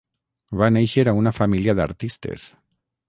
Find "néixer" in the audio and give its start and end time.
0.77-1.05